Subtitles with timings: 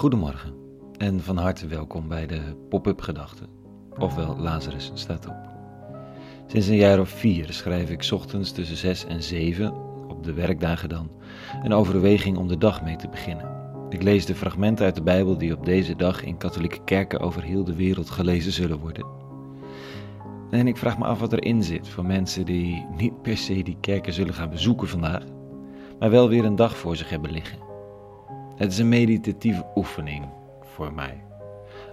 [0.00, 0.54] Goedemorgen
[0.96, 3.46] en van harte welkom bij de Pop-up Gedachten,
[3.98, 5.36] ofwel Lazarus staat op.
[6.46, 9.74] Sinds een jaar of vier schrijf ik ochtends tussen zes en zeven,
[10.08, 11.10] op de werkdagen dan,
[11.62, 13.50] een overweging om de dag mee te beginnen.
[13.88, 17.42] Ik lees de fragmenten uit de Bijbel die op deze dag in katholieke kerken over
[17.42, 19.06] heel de wereld gelezen zullen worden.
[20.50, 23.76] En ik vraag me af wat erin zit voor mensen die niet per se die
[23.80, 25.24] kerken zullen gaan bezoeken vandaag,
[25.98, 27.69] maar wel weer een dag voor zich hebben liggen.
[28.60, 30.28] Het is een meditatieve oefening
[30.60, 31.24] voor mij.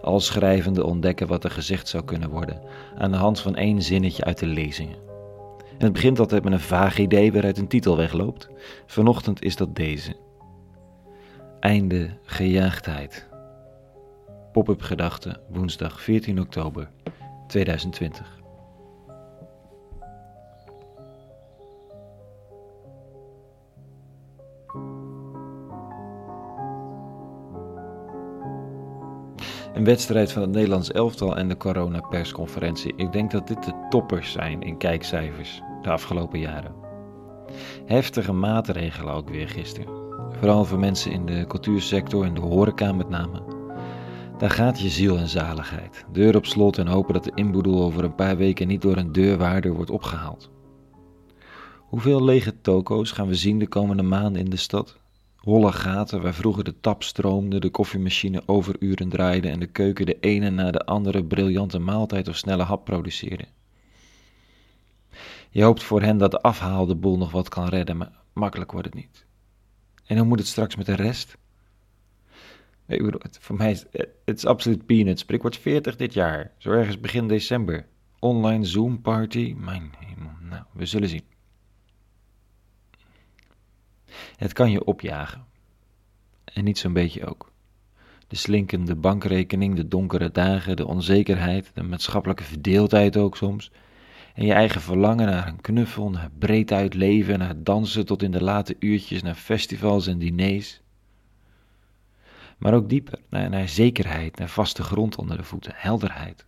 [0.01, 2.61] Als schrijvende ontdekken wat er gezegd zou kunnen worden
[2.97, 4.97] aan de hand van één zinnetje uit de lezingen.
[5.77, 8.49] En het begint altijd met een vaag idee waaruit een titel wegloopt.
[8.85, 10.15] Vanochtend is dat deze.
[11.59, 13.27] Einde gejaagdheid.
[14.51, 16.89] Pop-up gedachten, woensdag 14 oktober
[17.47, 18.36] 2020.
[29.77, 32.93] Een wedstrijd van het Nederlands elftal en de coronapersconferentie.
[32.95, 36.75] Ik denk dat dit de toppers zijn in kijkcijfers de afgelopen jaren.
[37.85, 39.89] Heftige maatregelen ook weer gisteren.
[40.39, 43.41] Vooral voor mensen in de cultuursector en de horeca met name.
[44.37, 46.05] Daar gaat je ziel en zaligheid.
[46.11, 49.11] Deur op slot en hopen dat de inboedel over een paar weken niet door een
[49.11, 50.51] deurwaarder wordt opgehaald.
[51.79, 54.99] Hoeveel lege toko's gaan we zien de komende maanden in de stad?
[55.47, 60.19] Holle gaten waar vroeger de tap stroomde, de koffiemachine overuren draaide en de keuken de
[60.19, 63.45] ene na de andere briljante maaltijd of snelle hap produceerde.
[65.49, 68.85] Je hoopt voor hen dat de afhaalde boel nog wat kan redden, maar makkelijk wordt
[68.85, 69.25] het niet.
[70.05, 71.37] En hoe moet het straks met de rest?
[72.85, 73.85] Bedoel, voor mij is
[74.25, 75.25] het absoluut peanuts.
[75.25, 77.87] Ik word 40 dit jaar, zo ergens begin december.
[78.19, 81.23] Online Zoom party, mijn hemel, nou, we zullen zien.
[84.35, 85.45] Het kan je opjagen.
[86.43, 87.51] En niet zo'n beetje ook.
[88.27, 93.71] De slinkende bankrekening, de donkere dagen, de onzekerheid, de maatschappelijke verdeeldheid ook soms.
[94.33, 98.31] En je eigen verlangen naar een knuffel, naar breed uit leven, naar dansen tot in
[98.31, 100.81] de late uurtjes, naar festivals en diners.
[102.57, 106.45] Maar ook dieper, naar, naar zekerheid, naar vaste grond onder de voeten, helderheid.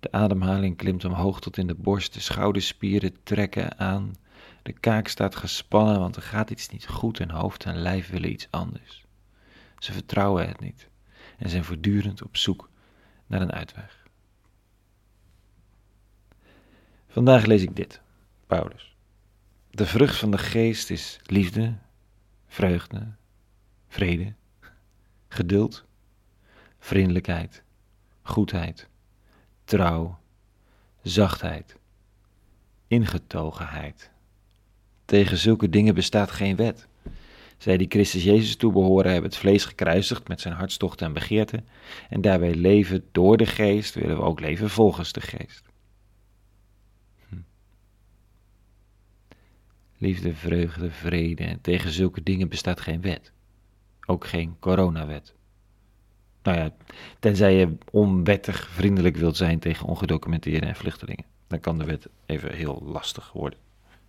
[0.00, 4.14] De ademhaling klimt omhoog tot in de borst, de schouderspieren trekken aan,
[4.64, 8.30] de kaak staat gespannen, want er gaat iets niet goed en hoofd en lijf willen
[8.30, 9.04] iets anders.
[9.78, 10.88] Ze vertrouwen het niet
[11.38, 12.70] en zijn voortdurend op zoek
[13.26, 14.06] naar een uitweg.
[17.08, 18.00] Vandaag lees ik dit,
[18.46, 18.96] Paulus.
[19.70, 21.74] De vrucht van de geest is liefde,
[22.46, 23.14] vreugde,
[23.88, 24.34] vrede,
[25.28, 25.84] geduld,
[26.78, 27.62] vriendelijkheid,
[28.22, 28.88] goedheid,
[29.64, 30.18] trouw,
[31.02, 31.76] zachtheid,
[32.86, 34.12] ingetogenheid
[35.04, 36.88] tegen zulke dingen bestaat geen wet.
[37.58, 41.66] Zij die Christus Jezus toebehoren hebben het vlees gekruisigd met zijn hartstochten en begeerten,
[42.08, 45.62] en daarbij leven door de geest, willen we ook leven volgens de geest.
[47.28, 47.36] Hm.
[49.98, 53.32] Liefde, vreugde, vrede, tegen zulke dingen bestaat geen wet.
[54.06, 55.34] Ook geen coronawet.
[56.42, 56.74] Nou ja,
[57.18, 61.24] tenzij je onwettig vriendelijk wilt zijn tegen ongedocumenteerde en vluchtelingen.
[61.46, 63.58] Dan kan de wet even heel lastig worden.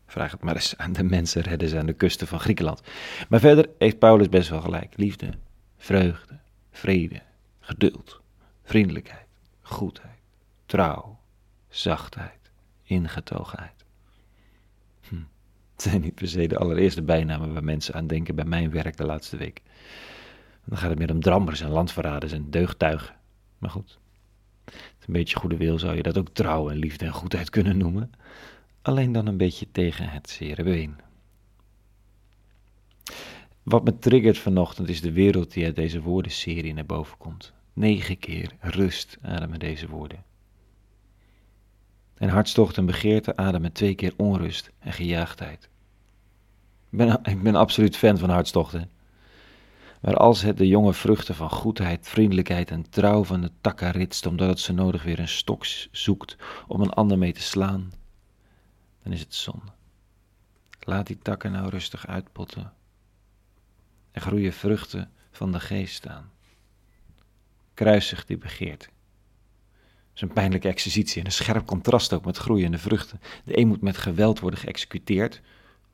[0.07, 2.81] Vraag het maar eens aan de mensenredders aan de kusten van Griekenland.
[3.29, 4.93] Maar verder heeft Paulus best wel gelijk.
[4.97, 5.29] Liefde,
[5.77, 6.39] vreugde,
[6.71, 7.21] vrede,
[7.59, 8.21] geduld,
[8.63, 9.27] vriendelijkheid,
[9.61, 10.19] goedheid,
[10.65, 11.19] trouw,
[11.69, 12.51] zachtheid,
[12.83, 13.85] ingetogenheid.
[15.07, 15.15] Hm.
[15.73, 18.97] Het zijn niet per se de allereerste bijnamen waar mensen aan denken bij mijn werk
[18.97, 19.61] de laatste week.
[20.65, 23.15] Dan gaat het meer om drammers en landverraders en deugtuigen.
[23.57, 23.99] Maar goed,
[24.65, 28.11] een beetje goede wil zou je dat ook trouw en liefde en goedheid kunnen noemen
[28.85, 30.95] alleen dan een beetje tegen het zere been.
[33.63, 37.53] Wat me triggert vanochtend is de wereld die uit deze woordenserie naar boven komt.
[37.73, 40.23] Negen keer rust ademen deze woorden.
[42.17, 45.69] En hartstocht en begeerte ademen twee keer onrust en gejaagdheid.
[46.89, 48.89] Ik ben, ik ben absoluut fan van hartstochten.
[50.01, 54.25] Maar als het de jonge vruchten van goedheid, vriendelijkheid en trouw van de takken ritst,
[54.25, 56.37] omdat het zo nodig weer een stok zoekt
[56.67, 57.91] om een ander mee te slaan,
[59.05, 59.71] dan is het zonde.
[60.79, 62.73] Laat die takken nou rustig uitpotten.
[64.11, 66.31] Er groeien vruchten van de geest aan.
[67.73, 68.85] Kruisig die begeerte.
[68.85, 73.21] Dat is een pijnlijke exercitie en een scherp contrast ook met groeiende vruchten.
[73.43, 75.41] De een moet met geweld worden geëxecuteerd,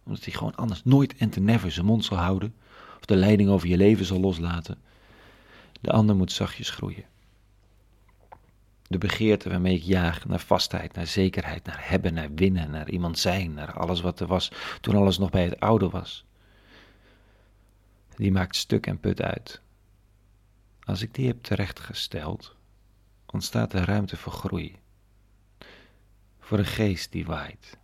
[0.03, 2.55] omdat hij gewoon anders nooit en te never zijn mond zal houden,
[2.97, 4.81] of de leiding over je leven zal loslaten.
[5.81, 7.05] De ander moet zachtjes groeien.
[8.91, 13.19] De begeerte waarmee ik jaag naar vastheid, naar zekerheid, naar hebben, naar winnen, naar iemand
[13.19, 14.51] zijn, naar alles wat er was
[14.81, 16.25] toen alles nog bij het oude was.
[18.15, 19.61] die maakt stuk en put uit.
[20.79, 22.55] Als ik die heb terechtgesteld,
[23.25, 24.75] ontstaat er ruimte voor groei.
[26.39, 27.77] Voor een geest die waait.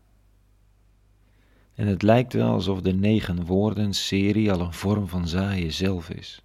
[1.74, 6.10] En het lijkt wel alsof de negen woorden serie al een vorm van zaaien zelf
[6.10, 6.42] is.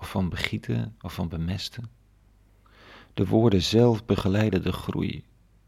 [0.00, 1.99] Of van begieten of van bemesten.
[3.20, 5.24] De woorden zelf begeleiden de groei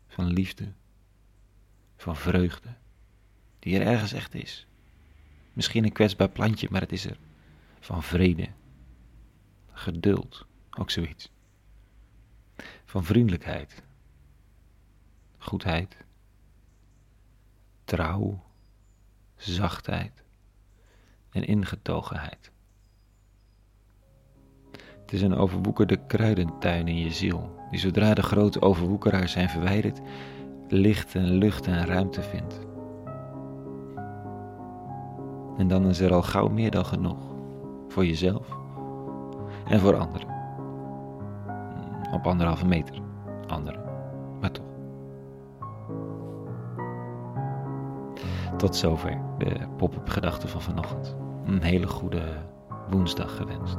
[0.08, 0.72] van liefde,
[1.96, 2.68] van vreugde,
[3.58, 4.66] die er ergens echt is.
[5.52, 7.18] Misschien een kwetsbaar plantje, maar het is er.
[7.80, 8.48] Van vrede,
[9.72, 11.30] geduld, ook zoiets.
[12.84, 13.82] Van vriendelijkheid,
[15.38, 15.96] goedheid,
[17.84, 18.44] trouw,
[19.36, 20.24] zachtheid
[21.30, 22.51] en ingetogenheid.
[25.12, 30.00] Het is een overwoekerde kruidentuin in je ziel, die zodra de grote overwoekeraars zijn verwijderd,
[30.68, 32.66] licht en lucht en ruimte vindt.
[35.56, 37.18] En dan is er al gauw meer dan genoeg
[37.88, 38.48] voor jezelf
[39.68, 40.28] en voor anderen.
[42.12, 42.94] Op anderhalve meter,
[43.46, 43.80] anderen,
[44.40, 44.72] maar toch.
[48.56, 51.16] Tot zover de pop-up gedachten van vanochtend.
[51.44, 52.22] Een hele goede
[52.90, 53.78] woensdag gewenst.